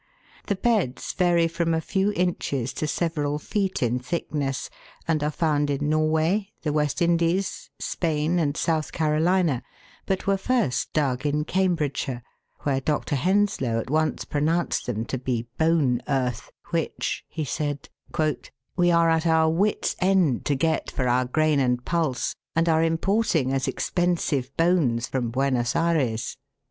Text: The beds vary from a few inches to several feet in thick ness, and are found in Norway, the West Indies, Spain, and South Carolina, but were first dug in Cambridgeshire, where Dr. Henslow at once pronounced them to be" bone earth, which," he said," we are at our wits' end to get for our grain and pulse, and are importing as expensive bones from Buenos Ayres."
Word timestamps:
The 0.47 0.55
beds 0.55 1.13
vary 1.13 1.47
from 1.47 1.75
a 1.75 1.79
few 1.79 2.11
inches 2.13 2.73
to 2.73 2.87
several 2.87 3.37
feet 3.37 3.83
in 3.83 3.99
thick 3.99 4.33
ness, 4.33 4.67
and 5.07 5.21
are 5.23 5.29
found 5.29 5.69
in 5.69 5.89
Norway, 5.91 6.53
the 6.63 6.73
West 6.73 7.03
Indies, 7.03 7.69
Spain, 7.77 8.39
and 8.39 8.57
South 8.57 8.93
Carolina, 8.93 9.61
but 10.07 10.25
were 10.25 10.37
first 10.37 10.91
dug 10.93 11.23
in 11.23 11.45
Cambridgeshire, 11.45 12.23
where 12.61 12.81
Dr. 12.81 13.15
Henslow 13.15 13.77
at 13.77 13.91
once 13.91 14.25
pronounced 14.25 14.87
them 14.87 15.05
to 15.05 15.19
be" 15.19 15.45
bone 15.59 16.01
earth, 16.07 16.49
which," 16.71 17.23
he 17.29 17.45
said," 17.45 17.87
we 18.75 18.89
are 18.89 19.11
at 19.11 19.27
our 19.27 19.51
wits' 19.51 19.95
end 19.99 20.45
to 20.45 20.55
get 20.55 20.89
for 20.89 21.07
our 21.07 21.25
grain 21.25 21.59
and 21.59 21.85
pulse, 21.85 22.33
and 22.55 22.67
are 22.67 22.81
importing 22.81 23.53
as 23.53 23.67
expensive 23.67 24.49
bones 24.57 25.05
from 25.05 25.29
Buenos 25.29 25.75
Ayres." 25.75 26.37